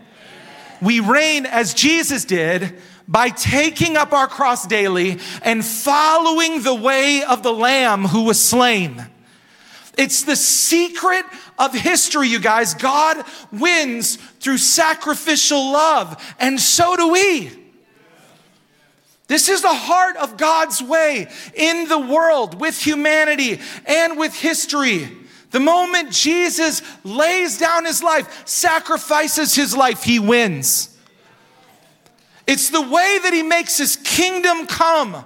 [0.81, 7.23] We reign as Jesus did by taking up our cross daily and following the way
[7.23, 9.05] of the Lamb who was slain.
[9.97, 11.25] It's the secret
[11.57, 12.73] of history, you guys.
[12.73, 17.58] God wins through sacrificial love, and so do we.
[19.29, 25.07] This is the heart of God's way in the world with humanity and with history.
[25.51, 30.97] The moment Jesus lays down his life, sacrifices his life, he wins.
[32.47, 35.23] It's the way that he makes his kingdom come.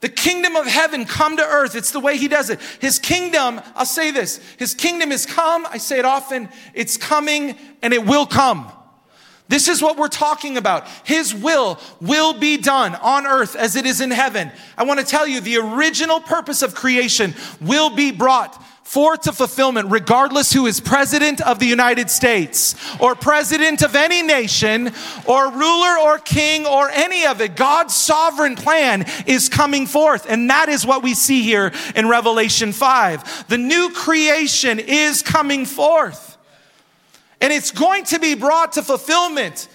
[0.00, 1.74] The kingdom of heaven come to earth.
[1.74, 2.60] It's the way he does it.
[2.78, 5.66] His kingdom, I'll say this, his kingdom is come.
[5.70, 8.70] I say it often, it's coming and it will come.
[9.48, 10.88] This is what we're talking about.
[11.04, 14.50] His will will be done on earth as it is in heaven.
[14.76, 19.32] I want to tell you the original purpose of creation will be brought forth to
[19.32, 24.92] fulfillment, regardless who is president of the United States or president of any nation
[25.26, 27.56] or ruler or king or any of it.
[27.56, 30.26] God's sovereign plan is coming forth.
[30.28, 33.48] And that is what we see here in Revelation 5.
[33.48, 36.33] The new creation is coming forth
[37.44, 39.68] and it's going to be brought to fulfillment.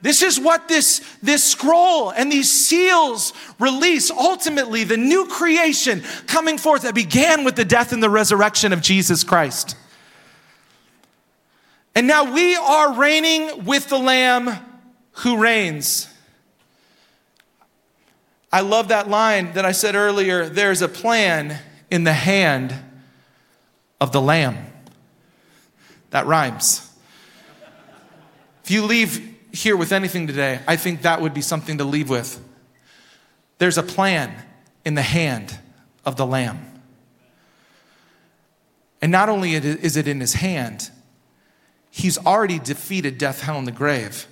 [0.00, 6.58] This is what this, this scroll and these seals release ultimately the new creation coming
[6.58, 9.76] forth that began with the death and the resurrection of Jesus Christ.
[11.94, 14.58] And now we are reigning with the Lamb
[15.12, 16.08] who reigns.
[18.50, 21.56] I love that line that I said earlier there's a plan
[21.88, 22.74] in the hand
[24.00, 24.56] of the Lamb.
[26.10, 26.88] That rhymes.
[28.64, 32.08] If you leave here with anything today, I think that would be something to leave
[32.08, 32.40] with.
[33.58, 34.34] There's a plan
[34.84, 35.58] in the hand
[36.04, 36.66] of the Lamb.
[39.00, 40.90] And not only is it in his hand,
[41.90, 44.26] he's already defeated death, hell, and the grave.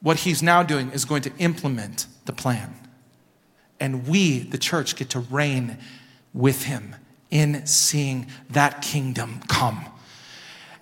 [0.00, 2.74] What he's now doing is going to implement the plan.
[3.80, 5.78] And we, the church, get to reign
[6.32, 6.94] with him
[7.30, 9.84] in seeing that kingdom come.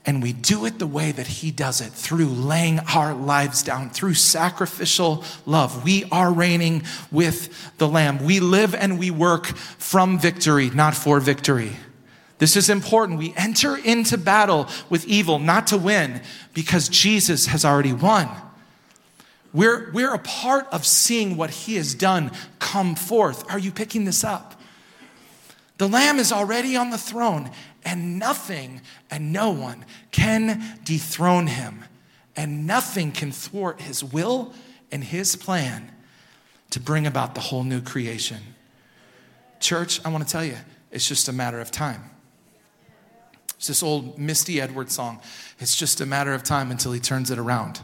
[0.06, 3.90] And we do it the way that He does it through laying our lives down,
[3.90, 5.82] through sacrificial love.
[5.82, 8.24] We are reigning with the Lamb.
[8.24, 11.72] We live and we work from victory, not for victory.
[12.38, 13.18] This is important.
[13.18, 16.20] We enter into battle with evil not to win
[16.54, 18.28] because Jesus has already won.
[19.52, 23.50] We're, we're a part of seeing what He has done come forth.
[23.50, 24.60] Are you picking this up?
[25.78, 27.50] The Lamb is already on the throne,
[27.84, 31.84] and nothing and no one can dethrone him,
[32.34, 34.52] and nothing can thwart his will
[34.90, 35.92] and his plan
[36.70, 38.38] to bring about the whole new creation.
[39.60, 40.56] Church, I want to tell you,
[40.90, 42.10] it's just a matter of time.
[43.56, 45.20] It's this old Misty Edwards song.
[45.58, 47.80] It's just a matter of time until he turns it around.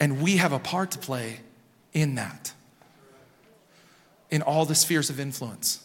[0.00, 1.40] And we have a part to play
[1.92, 2.54] in that,
[4.32, 5.84] in all the spheres of influence.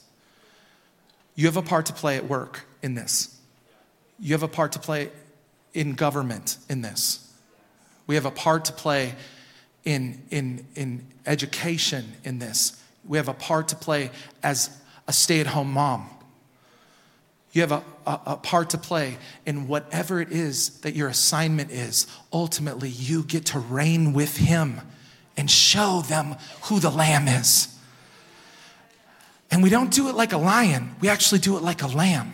[1.35, 3.37] You have a part to play at work in this.
[4.19, 5.11] You have a part to play
[5.73, 7.31] in government in this.
[8.07, 9.13] We have a part to play
[9.83, 12.81] in, in, in education in this.
[13.05, 14.69] We have a part to play as
[15.07, 16.09] a stay at home mom.
[17.51, 21.71] You have a, a, a, part to play in whatever it is that your assignment
[21.71, 22.07] is.
[22.31, 24.81] Ultimately, you get to reign with Him
[25.35, 27.76] and show them who the Lamb is.
[29.49, 32.33] And we don't do it like a lion, we actually do it like a lamb.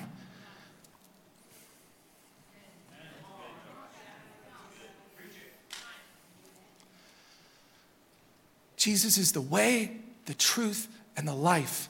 [8.77, 9.95] Jesus is the way,
[10.25, 11.87] the truth, and the life.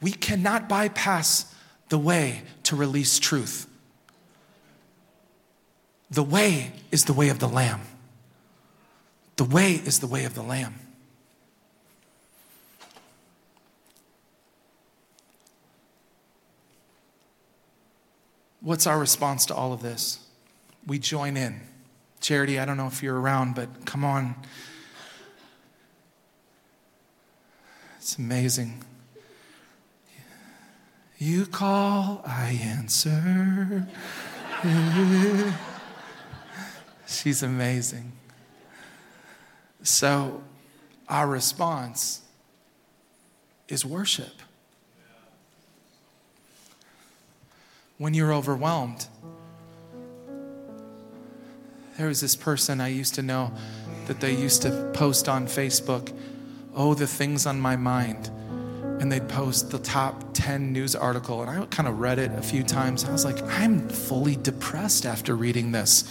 [0.00, 1.54] We cannot bypass
[1.90, 3.68] the way to release truth.
[6.10, 7.82] The way is the way of the Lamb.
[9.36, 10.74] The way is the way of the Lamb.
[18.66, 20.18] What's our response to all of this?
[20.88, 21.60] We join in.
[22.20, 24.34] Charity, I don't know if you're around, but come on.
[27.98, 28.82] It's amazing.
[31.16, 33.86] You call, I answer.
[37.06, 38.10] She's amazing.
[39.84, 40.42] So,
[41.08, 42.22] our response
[43.68, 44.42] is worship.
[47.98, 49.06] When you're overwhelmed,
[51.96, 53.52] there was this person I used to know
[54.06, 56.12] that they used to post on Facebook
[56.76, 58.30] oh, the things on my mind.
[59.00, 61.42] And they'd post the top 10 news article.
[61.42, 63.04] And I kind of read it a few times.
[63.04, 66.04] I was like, I'm fully depressed after reading this.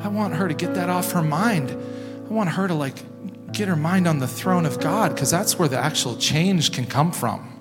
[0.00, 1.70] I want her to get that off her mind.
[1.70, 5.58] I want her to like get her mind on the throne of God because that's
[5.58, 7.57] where the actual change can come from.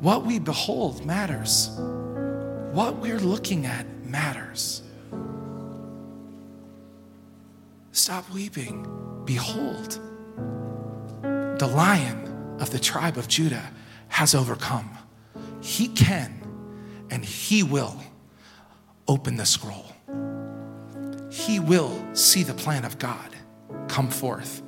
[0.00, 1.70] What we behold matters.
[2.72, 4.82] What we're looking at matters.
[7.92, 8.86] Stop weeping.
[9.24, 9.98] Behold,
[11.22, 13.72] the lion of the tribe of Judah
[14.08, 14.88] has overcome.
[15.60, 16.40] He can
[17.10, 17.96] and he will
[19.08, 19.86] open the scroll.
[21.30, 23.34] He will see the plan of God
[23.88, 24.62] come forth.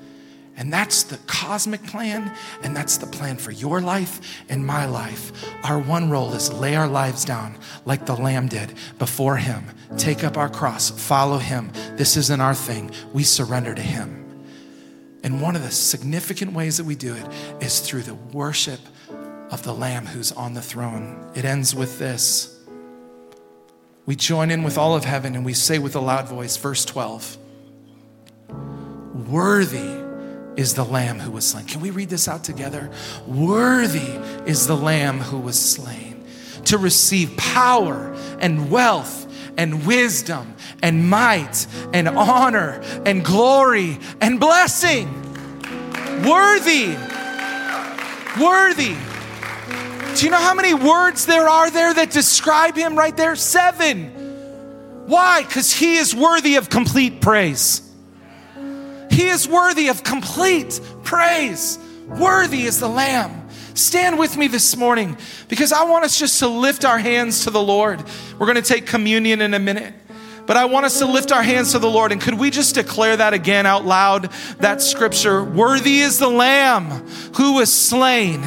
[0.61, 5.33] And that's the cosmic plan, and that's the plan for your life and my life.
[5.65, 7.57] Our one role is lay our lives down
[7.87, 9.65] like the Lamb did before Him,
[9.97, 11.73] take up our cross, follow Him.
[11.97, 14.45] This isn't our thing, we surrender to Him.
[15.25, 17.27] And one of the significant ways that we do it
[17.63, 18.81] is through the worship
[19.51, 21.33] of the Lamb who's on the throne.
[21.35, 22.55] It ends with this.
[24.05, 26.85] We join in with all of heaven and we say with a loud voice, verse
[26.85, 27.39] 12
[29.27, 30.00] Worthy
[30.57, 31.65] is the Lamb who was slain.
[31.65, 32.91] Can we read this out together?
[33.27, 36.25] Worthy is the Lamb who was slain
[36.67, 39.27] to receive power and wealth
[39.57, 45.09] and wisdom and might and honor and glory and blessing.
[46.25, 46.97] Worthy.
[48.41, 48.97] Worthy.
[50.17, 53.37] Do you know how many words there are there that describe him right there?
[53.37, 54.09] Seven.
[55.07, 55.43] Why?
[55.43, 57.83] Because he is worthy of complete praise.
[59.21, 61.79] He is worthy of complete praise.
[62.07, 63.51] Worthy is the Lamb.
[63.75, 65.15] Stand with me this morning
[65.47, 68.03] because I want us just to lift our hands to the Lord.
[68.39, 69.93] We're going to take communion in a minute.
[70.47, 72.13] But I want us to lift our hands to the Lord.
[72.13, 74.33] And could we just declare that again out loud?
[74.61, 76.87] That scripture Worthy is the Lamb
[77.35, 78.43] who was slain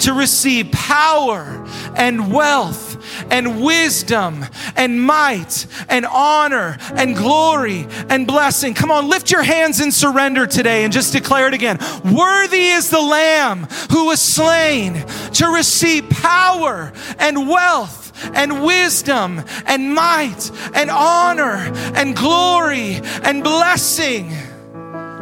[0.00, 1.66] to receive power
[1.96, 2.89] and wealth
[3.30, 4.44] and wisdom
[4.76, 8.74] and might and honor and glory and blessing.
[8.74, 11.78] Come on, lift your hands in surrender today and just declare it again.
[12.04, 14.94] Worthy is the Lamb who was slain
[15.34, 24.32] to receive power and wealth and wisdom and might and honor and glory and blessing.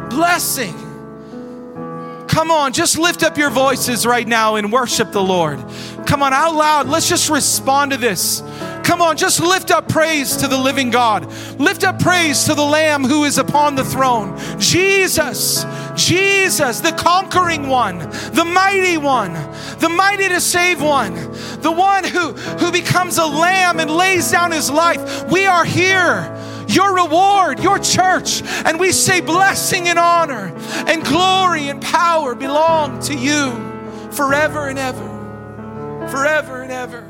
[0.09, 0.88] Blessing.
[2.29, 5.59] Come on, just lift up your voices right now and worship the Lord.
[6.05, 6.87] Come on, out loud.
[6.87, 8.43] Let's just respond to this.
[8.83, 11.25] Come on, just lift up praise to the living God.
[11.59, 14.37] Lift up praise to the Lamb who is upon the throne.
[14.59, 15.65] Jesus,
[15.95, 19.33] Jesus, the conquering one, the mighty one,
[19.79, 21.15] the mighty to save one,
[21.61, 25.29] the one who, who becomes a lamb and lays down his life.
[25.31, 26.35] We are here
[26.69, 28.41] your reward, your church.
[28.65, 30.53] And we say blessing and honor
[30.87, 33.51] and glory and power belong to you
[34.11, 36.07] forever and ever.
[36.09, 37.08] Forever and ever.